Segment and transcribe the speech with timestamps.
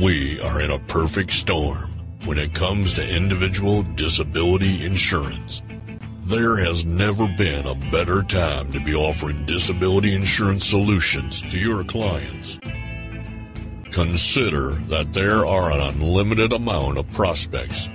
[0.00, 1.90] We are in a perfect storm
[2.24, 5.60] when it comes to individual disability insurance.
[6.22, 11.82] There has never been a better time to be offering disability insurance solutions to your
[11.82, 12.60] clients.
[13.90, 17.88] Consider that there are an unlimited amount of prospects.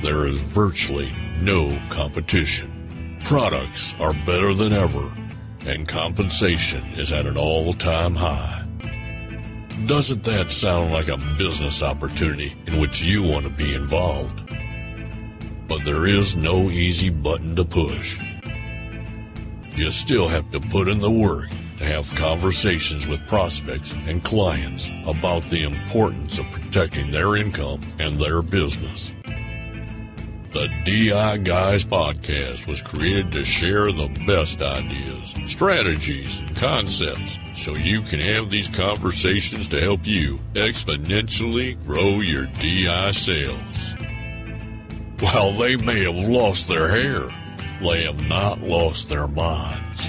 [0.00, 3.18] There is virtually no competition.
[3.24, 5.12] Products are better than ever,
[5.66, 8.67] and compensation is at an all time high.
[9.86, 14.46] Doesn't that sound like a business opportunity in which you want to be involved?
[15.68, 18.18] But there is no easy button to push.
[19.76, 21.48] You still have to put in the work
[21.78, 28.18] to have conversations with prospects and clients about the importance of protecting their income and
[28.18, 29.14] their business.
[30.50, 37.74] The DI Guys podcast was created to share the best ideas, strategies, and concepts so
[37.74, 43.94] you can have these conversations to help you exponentially grow your DI sales.
[45.20, 47.28] While they may have lost their hair,
[47.82, 50.08] they have not lost their minds.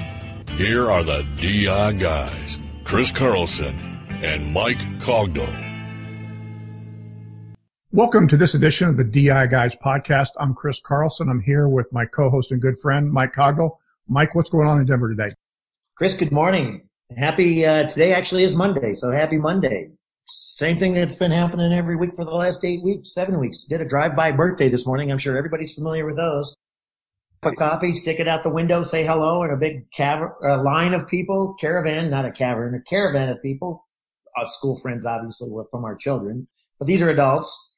[0.52, 3.77] Here are the DI Guys, Chris Carlson
[4.21, 5.69] and Mike Cogdell.
[7.92, 10.30] Welcome to this edition of the DI Guys podcast.
[10.40, 11.28] I'm Chris Carlson.
[11.28, 13.78] I'm here with my co-host and good friend, Mike Cogdell.
[14.08, 15.34] Mike, what's going on in Denver today?
[15.95, 16.88] Chris, good morning.
[17.17, 19.90] Happy, uh, today actually is Monday, so happy Monday.
[20.26, 23.64] Same thing that's been happening every week for the last eight weeks, seven weeks.
[23.64, 25.12] Did a drive-by birthday this morning.
[25.12, 26.56] I'm sure everybody's familiar with those.
[27.42, 30.94] A copy, stick it out the window, say hello, and a big cav- a line
[30.94, 33.88] of people, caravan, not a cavern, a caravan of people,
[34.40, 37.69] uh, school friends, obviously, were from our children, but these are adults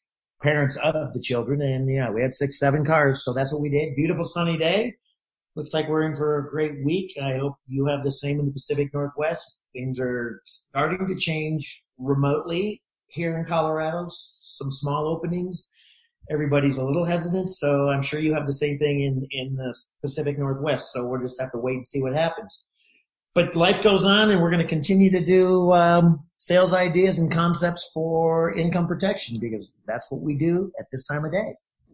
[0.41, 1.61] parents of the children.
[1.61, 3.23] And yeah, we had six, seven cars.
[3.23, 3.95] So that's what we did.
[3.95, 4.95] Beautiful sunny day.
[5.55, 7.11] Looks like we're in for a great week.
[7.21, 9.65] I hope you have the same in the Pacific Northwest.
[9.73, 14.07] Things are starting to change remotely here in Colorado.
[14.09, 15.69] Some small openings.
[16.29, 17.49] Everybody's a little hesitant.
[17.49, 20.93] So I'm sure you have the same thing in, in the Pacific Northwest.
[20.93, 22.65] So we'll just have to wait and see what happens
[23.33, 27.31] but life goes on and we're going to continue to do um, sales ideas and
[27.31, 31.53] concepts for income protection because that's what we do at this time of day.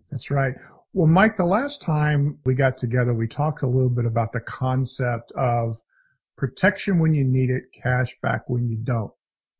[0.10, 0.54] That's right.
[0.94, 4.40] Well mike the last time we got together we talked a little bit about the
[4.40, 5.76] concept of
[6.38, 9.12] protection when you need it cash back when you don't.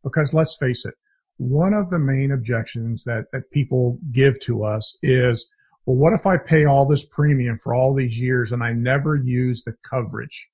[0.06, 0.94] Because let's face it
[1.36, 5.50] one of the main objections that, that people give to us is
[5.86, 9.18] well what if i pay all this premium for all these years and i never
[9.18, 10.48] use the coverage?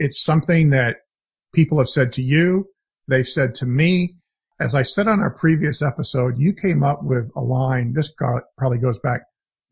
[0.00, 0.96] It's something that
[1.54, 2.66] people have said to you.
[3.08, 4.14] They've said to me.
[4.60, 7.92] As I said on our previous episode, you came up with a line.
[7.92, 9.20] This probably goes back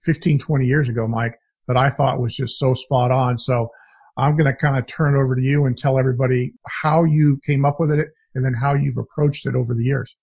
[0.04, 1.34] 15, 20 years ago, Mike,
[1.66, 3.36] that I thought was just so spot on.
[3.36, 3.69] So
[4.16, 7.41] I'm going to kind of turn it over to you and tell everybody how you
[7.44, 10.14] came up with it and then how you've approached it over the years.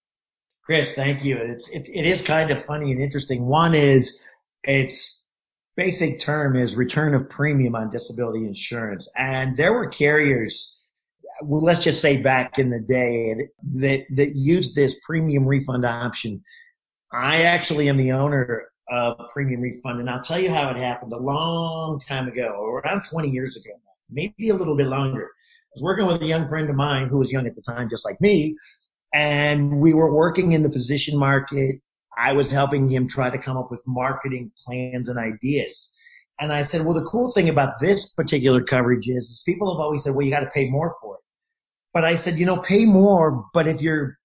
[0.63, 1.37] Chris, thank you.
[1.37, 3.45] It's, it, it is kind of funny and interesting.
[3.45, 4.23] One is
[4.63, 5.27] it's
[5.75, 9.09] basic term is return of premium on disability insurance.
[9.17, 10.82] And there were carriers,
[11.45, 16.43] well, let's just say back in the day that, that used this premium refund option.
[17.11, 21.13] I actually am the owner of premium refund and I'll tell you how it happened
[21.13, 23.71] a long time ago, around 20 years ago,
[24.09, 25.25] maybe a little bit longer.
[25.25, 27.89] I was working with a young friend of mine who was young at the time,
[27.89, 28.55] just like me.
[29.13, 31.75] And we were working in the physician market
[32.17, 35.93] I was helping him try to come up with marketing plans and ideas.
[36.39, 39.79] And I said, well, the cool thing about this particular coverage is, is people have
[39.79, 41.22] always said, well, you got to pay more for it.
[41.93, 44.17] But I said, you know, pay more, but if you're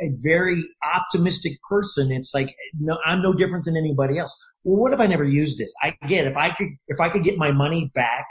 [0.00, 0.62] a very
[0.94, 4.36] optimistic person, it's like, no, I'm no different than anybody else.
[4.62, 5.74] Well, what if I never use this?
[5.82, 8.26] I get if I could, if I could get my money back,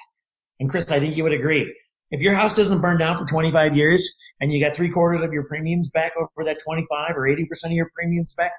[0.59, 1.73] and Chris, I think you would agree.
[2.09, 4.09] If your house doesn't burn down for 25 years
[4.39, 7.71] and you got three quarters of your premiums back over that 25 or 80% of
[7.71, 8.53] your premiums back,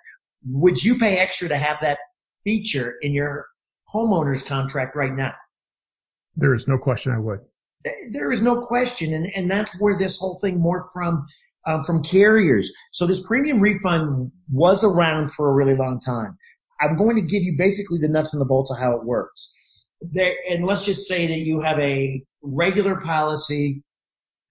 [0.47, 1.99] would you pay extra to have that
[2.45, 3.47] feature in your
[3.93, 5.33] homeowner's contract right now?
[6.37, 7.41] There is no question I would.
[8.11, 9.13] There is no question.
[9.15, 11.27] And, and that's where this whole thing more from,
[11.67, 12.73] um, from carriers.
[12.93, 16.37] So this premium refund was around for a really long time.
[16.81, 19.55] I'm going to give you basically the nuts and the bolts of how it works.
[20.01, 23.83] There, and let's just say that you have a regular policy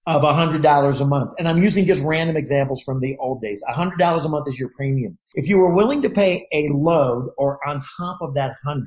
[0.07, 1.33] of $100 a month.
[1.38, 3.62] And I'm using just random examples from the old days.
[3.69, 5.18] $100 a month is your premium.
[5.33, 8.85] If you were willing to pay a load or on top of that 100,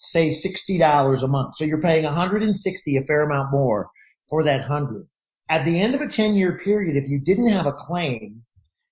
[0.00, 1.56] say $60 a month.
[1.56, 3.90] So you're paying 160, a fair amount more
[4.28, 5.06] for that 100.
[5.50, 8.42] At the end of a 10 year period, if you didn't have a claim,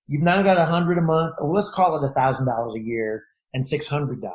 [0.07, 3.23] you've now got 100 a month, or let's call it $1,000 a year
[3.53, 4.31] and $600.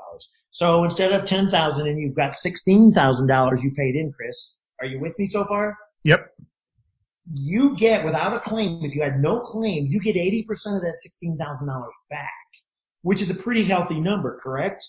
[0.51, 4.59] So instead of 10,000 and you've got $16,000 you paid in, Chris.
[4.81, 5.77] Are you with me so far?
[6.03, 6.29] Yep.
[7.33, 10.99] you get without a claim, if you had no claim, you get 80% of that
[11.25, 12.31] $16,000 back,
[13.03, 14.85] which is a pretty healthy number, correct?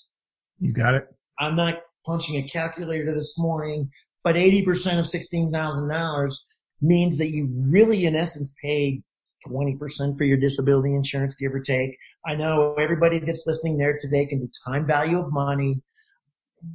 [0.60, 1.15] You got it.
[1.40, 3.90] I'm not punching a calculator this morning,
[4.24, 6.36] but 80% of $16,000
[6.82, 9.04] means that you really, in essence, paid
[9.48, 11.98] 20% for your disability insurance, give or take.
[12.26, 15.82] I know everybody that's listening there today can do time value of money.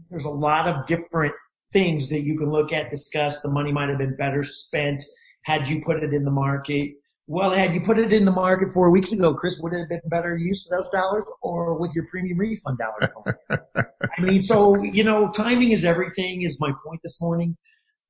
[0.09, 1.35] There's a lot of different
[1.73, 3.41] things that you can look at, discuss.
[3.41, 5.03] The money might have been better spent
[5.43, 6.93] had you put it in the market.
[7.31, 9.89] Well, had you put it in the market four weeks ago, Chris, would it have
[9.89, 13.09] been better use of those dollars or with your premium refund dollars?
[14.19, 17.57] I mean, so, you know, timing is everything is my point this morning.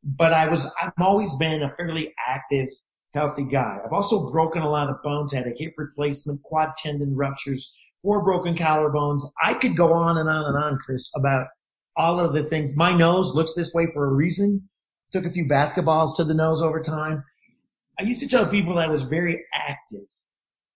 [0.02, 2.69] But I was, I've always been a fairly active,
[3.12, 3.81] healthy guy.
[3.84, 8.25] I've also broken a lot of bones, had a hip replacement, quad tendon ruptures, four
[8.25, 9.20] broken collarbones.
[9.43, 11.49] I could go on and on and on, Chris, about
[11.94, 12.75] all of the things.
[12.75, 14.67] My nose looks this way for a reason.
[15.12, 17.22] Took a few basketballs to the nose over time.
[18.00, 20.06] I used to tell people I was very active.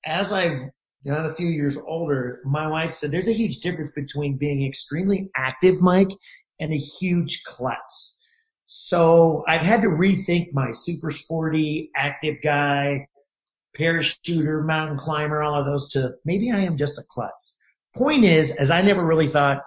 [0.05, 0.59] As I've
[1.07, 5.31] got a few years older, my wife said there's a huge difference between being extremely
[5.35, 6.11] active, Mike,
[6.61, 8.21] and a huge klutz.
[8.67, 13.07] So I've had to rethink my super sporty, active guy,
[13.79, 17.59] parachuter, mountain climber, all of those to maybe I am just a klutz.
[17.97, 19.63] Point is, as I never really thought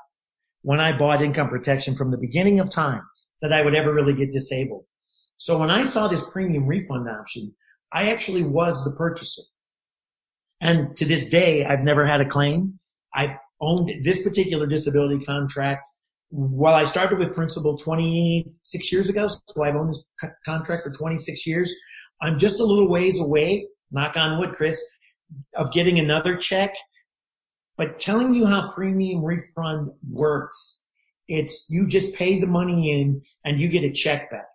[0.61, 3.01] when I bought income protection from the beginning of time
[3.41, 4.85] that I would ever really get disabled.
[5.37, 7.53] So when I saw this premium refund option,
[7.91, 9.43] I actually was the purchaser.
[10.59, 12.77] And to this day, I've never had a claim.
[13.13, 15.87] I've owned this particular disability contract.
[16.29, 20.03] While I started with Principal 26 years ago, so I've owned this
[20.45, 21.73] contract for 26 years.
[22.21, 24.83] I'm just a little ways away, knock on wood, Chris,
[25.53, 26.73] of getting another check.
[27.77, 30.87] But telling you how premium refund works
[31.27, 34.45] it's you just pay the money in and you get a check back.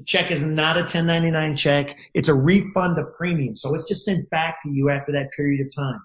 [0.00, 1.94] The check is not a 1099 check.
[2.14, 3.54] It's a refund of premium.
[3.54, 6.00] So it's just sent back to you after that period of time.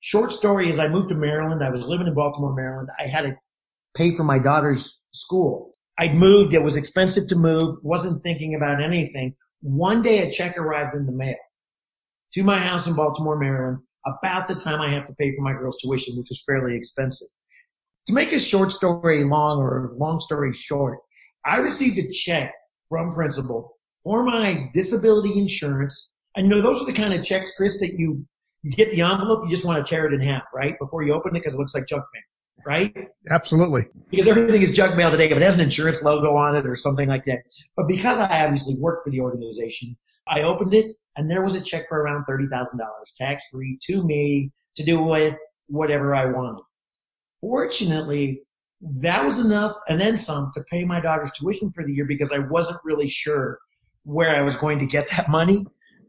[0.00, 1.64] Short story is I moved to Maryland.
[1.64, 2.90] I was living in Baltimore, Maryland.
[3.02, 3.34] I had to
[3.96, 5.74] pay for my daughter's school.
[5.98, 6.52] I'd moved.
[6.52, 7.76] It was expensive to move.
[7.82, 9.34] Wasn't thinking about anything.
[9.62, 11.36] One day a check arrives in the mail
[12.34, 15.54] to my house in Baltimore, Maryland about the time I have to pay for my
[15.54, 17.28] girl's tuition, which was fairly expensive.
[18.08, 20.98] To make a short story long or a long story short,
[21.46, 22.52] I received a check
[22.88, 23.74] from principal
[24.04, 26.12] for my disability insurance.
[26.36, 28.24] And you know, those are the kind of checks, Chris, that you,
[28.62, 30.78] you get the envelope, you just want to tear it in half, right?
[30.78, 33.08] Before you open it because it looks like junk mail, right?
[33.30, 33.86] Absolutely.
[34.10, 36.74] Because everything is junk mail today, if it has an insurance logo on it or
[36.74, 37.40] something like that.
[37.76, 39.96] But because I obviously work for the organization,
[40.26, 42.78] I opened it and there was a check for around $30,000
[43.16, 46.62] tax free to me to do with whatever I wanted.
[47.40, 48.42] Fortunately,
[48.80, 52.32] that was enough and then some to pay my daughter's tuition for the year because
[52.32, 53.58] I wasn't really sure
[54.04, 55.64] where I was going to get that money.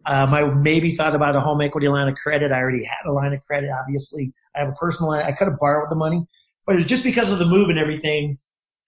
[0.06, 2.52] Um, I maybe thought about a home equity line of credit.
[2.52, 4.32] I already had a line of credit, obviously.
[4.56, 5.26] I have a personal line.
[5.26, 6.26] I could have borrowed the money,
[6.66, 8.38] but it was just because of the move and everything.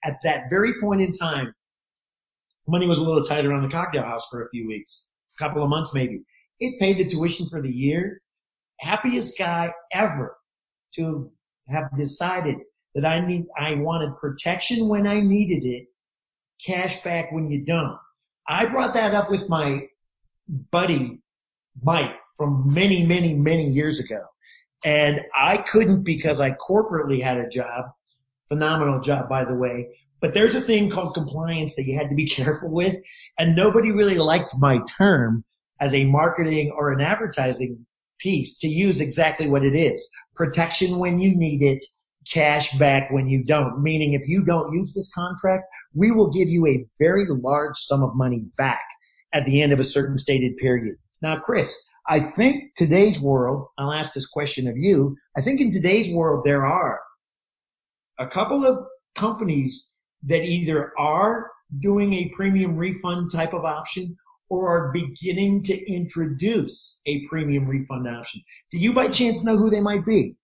[0.04, 1.54] At that very point in time,
[2.68, 5.62] money was a little tight around the Cogdell house for a few weeks, a couple
[5.62, 6.22] of months maybe.
[6.60, 8.22] It paid the tuition for the year.
[8.80, 10.38] Happiest guy ever
[10.96, 11.32] to
[11.68, 12.58] have decided
[12.96, 15.88] that I need, I wanted protection when I needed it,
[16.66, 17.98] cash back when you don't.
[18.48, 19.88] I brought that up with my
[20.72, 21.22] buddy
[21.82, 24.22] Mike from many, many, many years ago.
[24.84, 27.86] And I couldn't because I corporately had a job,
[28.48, 29.88] phenomenal job, by the way.
[30.20, 32.96] But there's a thing called compliance that you had to be careful with.
[33.38, 35.44] And nobody really liked my term
[35.80, 37.86] as a marketing or an advertising
[38.20, 40.08] piece to use exactly what it is.
[40.36, 41.84] Protection when you need it,
[42.30, 43.82] cash back when you don't.
[43.82, 45.64] Meaning if you don't use this contract,
[45.94, 48.84] we will give you a very large sum of money back
[49.34, 50.96] at the end of a certain stated period.
[51.22, 55.16] Now, Chris, I think today's world, I'll ask this question of you.
[55.38, 57.00] I think in today's world, there are
[58.20, 58.86] a couple of
[59.16, 59.92] companies
[60.24, 61.50] that either are
[61.80, 64.16] doing a premium refund type of option
[64.50, 68.42] or are beginning to introduce a premium refund option.
[68.72, 70.36] Do you by chance know who they might be?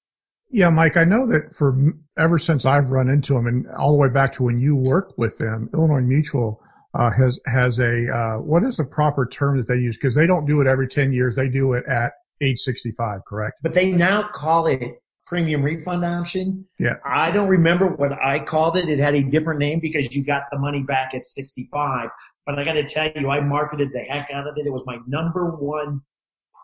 [0.49, 1.75] Yeah, Mike, I know that for
[2.17, 5.17] ever since I've run into them and all the way back to when you worked
[5.17, 6.61] with them, Illinois Mutual
[6.93, 10.25] uh, has has a uh, what is the proper term that they use because they
[10.25, 13.59] don't do it every 10 years, they do it at age 65, correct?
[13.61, 14.81] But they now call it
[15.27, 16.65] premium refund option.
[16.79, 16.95] Yeah.
[17.05, 18.87] I don't remember what I called it.
[18.87, 22.09] It had a different name because you got the money back at 65.
[22.45, 24.65] But I got to tell you, I marketed the heck out of it.
[24.65, 26.01] It was my number one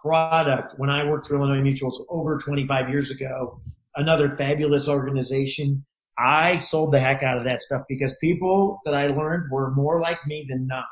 [0.03, 3.62] product when I worked for Illinois Mutuals over 25 years ago.
[3.95, 5.86] Another fabulous organization.
[6.19, 10.01] I sold the heck out of that stuff because people that I learned were more
[10.01, 10.86] like me than not.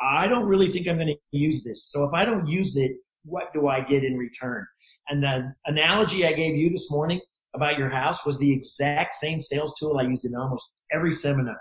[0.00, 1.90] I don't really think I'm going to use this.
[1.90, 2.92] So if I don't use it,
[3.24, 4.66] what do I get in return?
[5.08, 7.20] And the analogy I gave you this morning
[7.54, 11.60] about your house was the exact same sales tool I used in almost every seminar.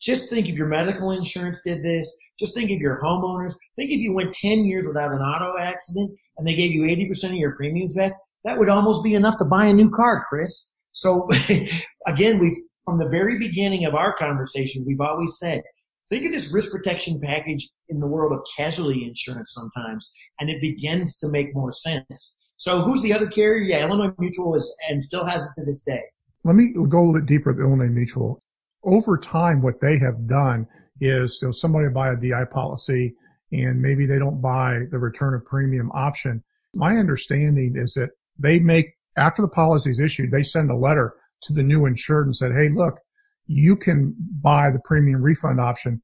[0.00, 2.14] Just think if your medical insurance did this.
[2.38, 3.54] Just think of your homeowners.
[3.76, 7.30] Think if you went 10 years without an auto accident and they gave you 80%
[7.30, 8.12] of your premiums back.
[8.44, 10.74] That would almost be enough to buy a new car, Chris.
[10.92, 11.28] So
[12.06, 15.62] again, we've, from the very beginning of our conversation, we've always said,
[16.08, 20.60] think of this risk protection package in the world of casualty insurance sometimes, and it
[20.60, 22.38] begins to make more sense.
[22.56, 23.62] So who's the other carrier?
[23.62, 26.02] Yeah, Illinois Mutual is, and still has it to this day.
[26.44, 28.40] Let me go a little bit deeper with Illinois Mutual.
[28.84, 30.68] Over time, what they have done
[31.00, 33.14] is so somebody buy a DI policy
[33.52, 36.42] and maybe they don't buy the return of premium option.
[36.74, 41.14] My understanding is that they make, after the policy is issued, they send a letter
[41.42, 42.98] to the new insured and said, Hey, look,
[43.46, 46.02] you can buy the premium refund option.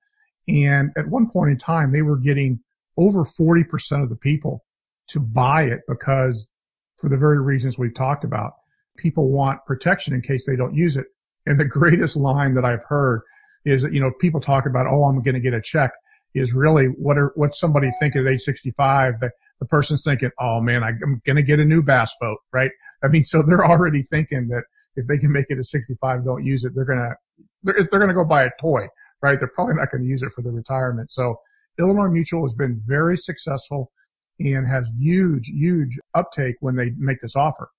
[0.49, 2.61] And at one point in time, they were getting
[2.97, 4.65] over 40% of the people
[5.09, 6.51] to buy it because
[6.97, 8.53] for the very reasons we've talked about,
[8.97, 11.07] people want protection in case they don't use it.
[11.47, 13.23] And the greatest line that I've heard
[13.65, 15.93] is that, you know, people talk about, oh, I'm going to get a check
[16.35, 19.21] is really what are, what's somebody thinking at age 65?
[19.21, 22.71] The, the person's thinking, oh man, I'm going to get a new bass boat, right?
[23.05, 24.65] I mean, so they're already thinking that
[24.97, 27.15] if they can make it to 65, don't use it, they're going to,
[27.63, 28.89] they're, they're going to go buy a toy,
[29.23, 29.39] right?
[29.39, 31.13] They're probably not going to use it for the retirement.
[31.13, 31.37] So
[31.79, 33.93] Illinois Mutual has been very successful
[34.41, 37.71] and has huge, huge uptake when they make this offer.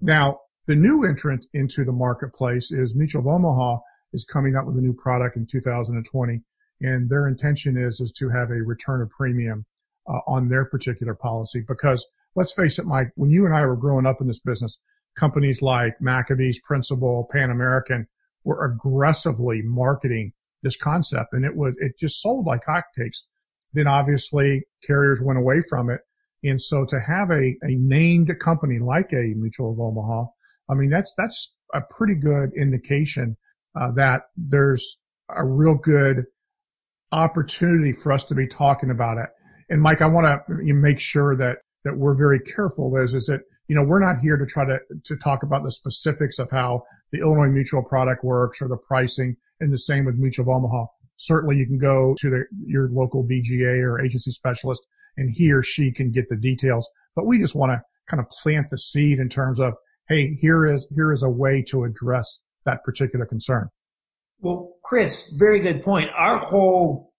[0.00, 3.78] Now, the new entrant into the marketplace is Mutual of Omaha
[4.16, 6.40] is coming up with a new product in 2020.
[6.80, 9.66] And their intention is, is to have a return of premium
[10.08, 11.62] uh, on their particular policy.
[11.66, 12.04] Because
[12.34, 14.78] let's face it, Mike, when you and I were growing up in this business,
[15.16, 18.08] companies like Maccabees, Principal, Pan American
[18.44, 20.32] were aggressively marketing
[20.62, 23.22] this concept and it was, it just sold like hotcakes.
[23.72, 26.00] Then obviously carriers went away from it.
[26.42, 30.26] And so to have a, a named company like a Mutual of Omaha,
[30.70, 33.36] I mean, that's, that's a pretty good indication
[33.76, 34.98] uh, that there's
[35.34, 36.24] a real good
[37.12, 39.28] opportunity for us to be talking about it.
[39.68, 43.40] And Mike, I want to make sure that, that we're very careful is, is that,
[43.68, 46.82] you know, we're not here to try to, to talk about the specifics of how
[47.12, 50.86] the Illinois Mutual product works or the pricing and the same with Mutual of Omaha.
[51.16, 54.82] Certainly you can go to the, your local BGA or agency specialist
[55.16, 56.88] and he or she can get the details.
[57.14, 59.74] But we just want to kind of plant the seed in terms of,
[60.08, 63.70] Hey, here is, here is a way to address that particular concern.
[64.40, 66.10] Well, Chris, very good point.
[66.16, 67.12] Our whole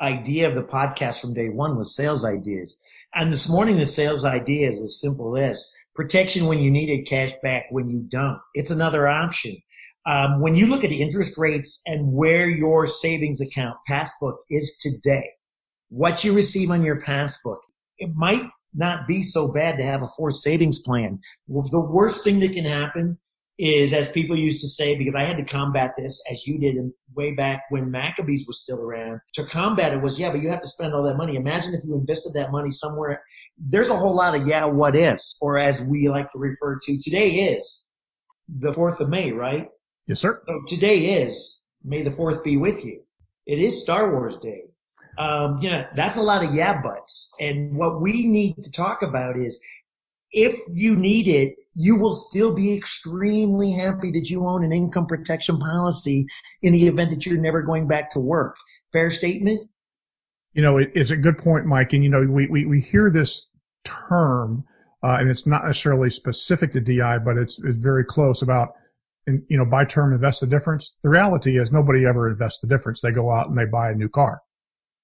[0.00, 2.76] idea of the podcast from day one was sales ideas.
[3.14, 7.08] And this morning, the sales idea is as simple as protection when you need it,
[7.08, 8.40] cash back when you don't.
[8.54, 9.56] It's another option.
[10.06, 15.30] Um, when you look at interest rates and where your savings account passbook is today,
[15.88, 17.60] what you receive on your passbook,
[17.98, 18.42] it might
[18.74, 21.20] not be so bad to have a forced savings plan.
[21.48, 23.18] The worst thing that can happen
[23.58, 26.76] is, as people used to say, because I had to combat this as you did
[27.14, 29.20] way back when Maccabees was still around.
[29.34, 31.36] To combat it was, yeah, but you have to spend all that money.
[31.36, 33.22] Imagine if you invested that money somewhere.
[33.56, 36.98] There's a whole lot of yeah, what ifs, or as we like to refer to
[37.00, 37.84] today is
[38.48, 39.68] the 4th of May, right?
[40.06, 40.42] Yes, sir.
[40.46, 43.02] So today is May the 4th be with you.
[43.46, 44.64] It is Star Wars Day.
[45.16, 47.32] Um, yeah, that's a lot of yeah buts.
[47.40, 49.60] And what we need to talk about is
[50.34, 55.06] if you need it, you will still be extremely happy that you own an income
[55.06, 56.26] protection policy
[56.62, 58.56] in the event that you're never going back to work.
[58.92, 59.68] Fair statement?
[60.52, 61.92] You know, it, it's a good point, Mike.
[61.92, 63.48] And, you know, we, we, we hear this
[63.84, 64.64] term,
[65.02, 68.70] uh, and it's not necessarily specific to DI, but it's, it's very close about,
[69.26, 70.94] and, you know, buy term, invest the difference.
[71.02, 73.00] The reality is nobody ever invests the difference.
[73.00, 74.42] They go out and they buy a new car.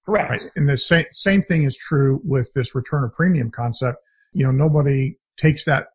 [0.06, 0.30] Correct.
[0.30, 0.42] Right?
[0.56, 3.98] And the same, same thing is true with this return of premium concept.
[4.32, 5.86] You know, nobody takes that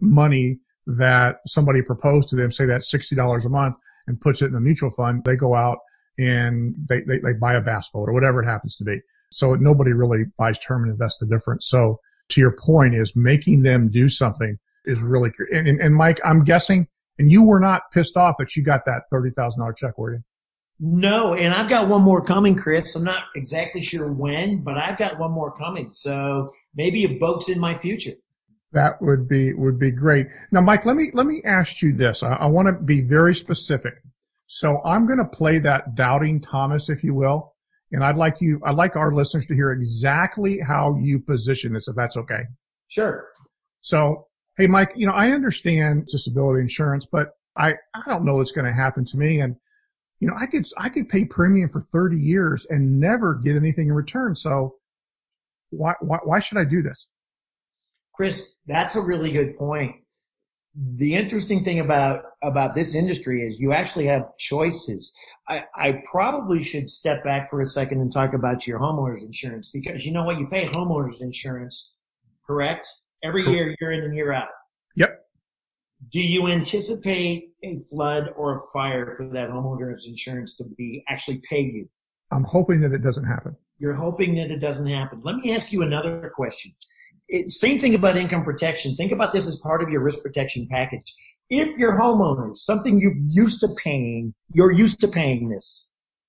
[0.00, 4.54] money that somebody proposed to them, say that's $60 a month and puts it in
[4.54, 5.78] a mutual fund, they go out
[6.18, 9.00] and they, they, they buy a bass boat or whatever it happens to be.
[9.30, 11.66] So nobody really buys term and invests the difference.
[11.68, 16.20] So to your point is making them do something is really, and, and, and Mike,
[16.24, 20.14] I'm guessing, and you were not pissed off that you got that $30,000 check, were
[20.14, 20.22] you?
[20.80, 22.96] No, and I've got one more coming, Chris.
[22.96, 25.92] I'm not exactly sure when, but I've got one more coming.
[25.92, 28.14] So maybe a boat's in my future.
[28.72, 30.28] That would be would be great.
[30.50, 32.22] Now, Mike, let me let me ask you this.
[32.22, 33.94] I, I want to be very specific.
[34.46, 37.54] So I'm going to play that doubting Thomas, if you will,
[37.90, 41.88] and I'd like you, I'd like our listeners to hear exactly how you position this,
[41.88, 42.42] if that's okay.
[42.88, 43.28] Sure.
[43.80, 44.26] So,
[44.58, 48.66] hey, Mike, you know I understand disability insurance, but I I don't know what's going
[48.66, 49.56] to happen to me, and
[50.22, 53.88] you know, I could, I could pay premium for 30 years and never get anything
[53.88, 54.36] in return.
[54.36, 54.76] So
[55.70, 57.08] why, why, why should I do this?
[58.14, 59.96] Chris, that's a really good point.
[60.74, 65.14] The interesting thing about, about this industry is you actually have choices.
[65.48, 69.70] I, I probably should step back for a second and talk about your homeowner's insurance
[69.72, 70.38] because you know what?
[70.38, 71.96] You pay homeowner's insurance,
[72.46, 72.88] correct?
[73.22, 74.48] Every year, year in and year out.
[74.96, 75.24] Yep.
[76.10, 81.40] Do you anticipate a flood or a fire for that homeowner's insurance to be actually
[81.48, 81.88] pay you?
[82.32, 83.56] I'm hoping that it doesn't happen.
[83.78, 85.20] You're hoping that it doesn't happen.
[85.22, 86.72] Let me ask you another question.
[87.32, 88.94] It, same thing about income protection.
[88.94, 91.14] Think about this as part of your risk protection package.
[91.48, 95.88] If your homeowners, something you're used to paying, you're used to paying this.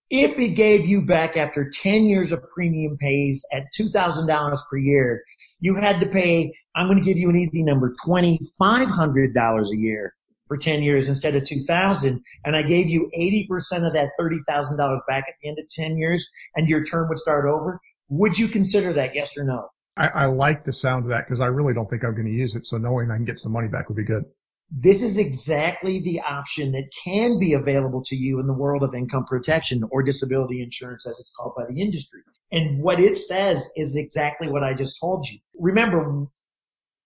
[0.09, 5.21] If it gave you back after 10 years of premium pays at $2,000 per year,
[5.59, 10.13] you had to pay, I'm going to give you an easy number, $2,500 a year
[10.47, 15.25] for 10 years instead of 2000 and I gave you 80% of that $30,000 back
[15.27, 18.93] at the end of 10 years and your term would start over, would you consider
[18.93, 19.15] that?
[19.15, 19.67] Yes or no?
[19.95, 22.31] I, I like the sound of that because I really don't think I'm going to
[22.31, 22.65] use it.
[22.65, 24.23] So knowing I can get some money back would be good.
[24.71, 28.95] This is exactly the option that can be available to you in the world of
[28.95, 32.21] income protection or disability insurance as it's called by the industry.
[32.51, 35.37] And what it says is exactly what I just told you.
[35.59, 36.25] Remember,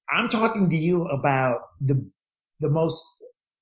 [0.09, 2.09] I'm talking to you about the,
[2.61, 3.03] the most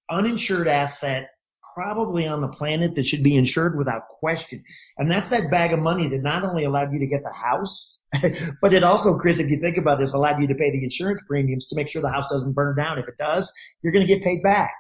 [0.10, 1.30] uninsured asset
[1.76, 4.64] probably on the planet that should be insured without question.
[4.98, 8.04] And that's that bag of money that not only allowed you to get the house,
[8.62, 11.22] but it also, Chris, if you think about this, allowed you to pay the insurance
[11.28, 12.98] premiums to make sure the house doesn't burn down.
[12.98, 13.52] If it does,
[13.82, 14.72] you're going to get paid back.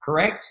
[0.00, 0.46] Correct?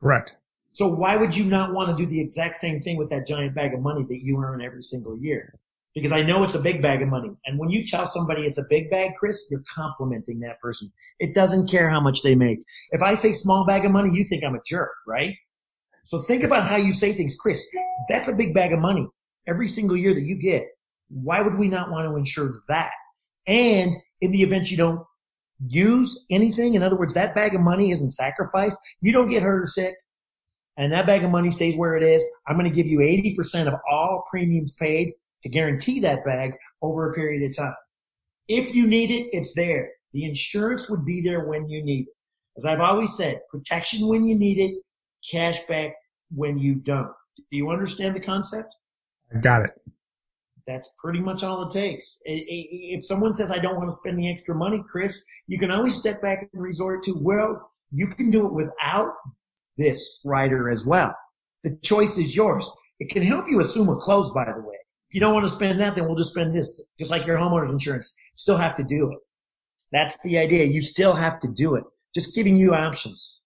[0.00, 0.36] Correct.
[0.72, 3.54] So why would you not want to do the exact same thing with that giant
[3.54, 5.54] bag of money that you earn every single year?
[5.94, 7.30] Because I know it's a big bag of money.
[7.46, 10.90] And when you tell somebody it's a big bag, Chris, you're complimenting that person.
[11.20, 12.58] It doesn't care how much they make.
[12.90, 15.34] If I say small bag of money, you think I'm a jerk, right?
[16.04, 17.36] So think about how you say things.
[17.40, 17.64] Chris,
[18.08, 19.06] that's a big bag of money
[19.46, 20.66] every single year that you get.
[21.08, 22.90] Why would we not want to insure that?
[23.46, 25.00] And in the event you don't
[25.64, 29.62] use anything, in other words, that bag of money isn't sacrificed, you don't get hurt
[29.62, 29.94] or sick,
[30.76, 33.68] and that bag of money stays where it is, I'm going to give you 80%
[33.68, 35.12] of all premiums paid
[35.44, 37.74] to guarantee that bag over a period of time.
[38.48, 39.90] If you need it, it's there.
[40.14, 42.14] The insurance would be there when you need it.
[42.56, 44.74] As I've always said, protection when you need it,
[45.30, 45.92] cash back
[46.34, 47.12] when you don't.
[47.36, 48.74] Do you understand the concept?
[49.34, 49.70] I got it.
[50.66, 52.20] That's pretty much all it takes.
[52.24, 55.94] If someone says, I don't want to spend the extra money, Chris, you can always
[55.94, 59.12] step back and resort to, well, you can do it without
[59.76, 61.14] this rider as well.
[61.64, 62.70] The choice is yours.
[62.98, 64.73] It can help you assume a close, by the way
[65.14, 66.84] you don't want to spend that, then we'll just spend this.
[66.98, 68.12] Just like your homeowner's insurance.
[68.34, 69.18] Still have to do it.
[69.92, 70.64] That's the idea.
[70.64, 71.84] You still have to do it.
[72.12, 73.40] Just giving you options.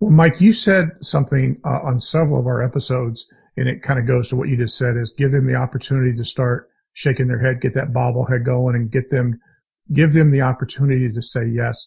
[0.00, 4.06] Well, Mike, you said something uh, on several of our episodes, and it kind of
[4.06, 7.38] goes to what you just said: is give them the opportunity to start shaking their
[7.38, 9.38] head, get that bobblehead going, and get them,
[9.92, 11.86] give them the opportunity to say yes.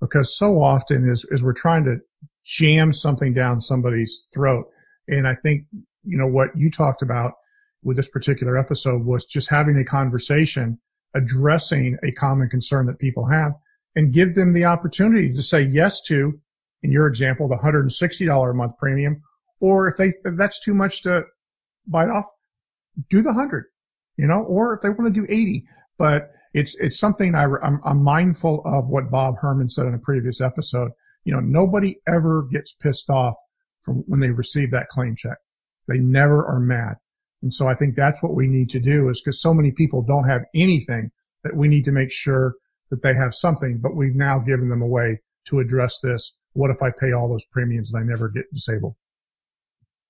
[0.00, 1.98] Because so often, as we're trying to
[2.44, 4.66] jam something down somebody's throat,
[5.06, 5.66] and I think
[6.02, 7.34] you know what you talked about
[7.82, 10.78] with this particular episode was just having a conversation
[11.14, 13.52] addressing a common concern that people have
[13.96, 16.38] and give them the opportunity to say yes to,
[16.82, 19.22] in your example, the $160 a month premium.
[19.60, 21.22] Or if they, if that's too much to
[21.86, 22.26] bite off,
[23.08, 23.64] do the hundred,
[24.16, 25.64] you know, or if they want to do 80,
[25.98, 29.98] but it's, it's something I, I'm, I'm mindful of what Bob Herman said in a
[29.98, 30.92] previous episode.
[31.24, 33.34] You know, nobody ever gets pissed off
[33.82, 35.38] from when they receive that claim check.
[35.88, 36.96] They never are mad.
[37.42, 40.02] And so I think that's what we need to do is because so many people
[40.02, 41.10] don't have anything
[41.44, 42.54] that we need to make sure
[42.90, 46.36] that they have something, but we've now given them a way to address this.
[46.52, 48.96] What if I pay all those premiums and I never get disabled?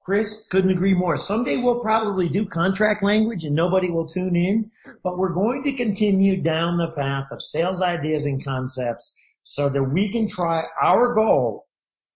[0.08, 1.18] Chris, couldn't agree more.
[1.18, 4.70] Someday we'll probably do contract language and nobody will tune in,
[5.04, 9.82] but we're going to continue down the path of sales ideas and concepts so that
[9.82, 11.66] we can try our goal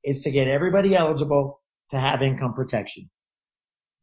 [0.05, 3.11] is to get everybody eligible to have income protection.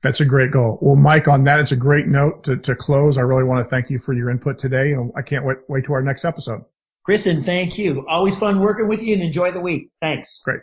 [0.02, 0.80] That's a great goal.
[0.82, 3.18] Well, Mike, on that, it's a great note to, to close.
[3.18, 4.94] I really want to thank you for your input today.
[4.94, 6.64] And I can't wait, wait to our next episode.
[7.04, 8.06] Kristen, thank you.
[8.08, 9.90] Always fun working with you and enjoy the week.
[10.02, 10.42] Thanks.
[10.44, 10.62] Great.